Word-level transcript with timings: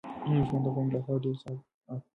ماشوم 0.29 0.59
د 0.65 0.67
غونډۍ 0.75 0.91
له 0.95 0.99
خوا 1.03 1.13
په 1.17 1.21
ډېر 1.23 1.35
سرعت 1.41 1.61
راغی. 1.87 1.99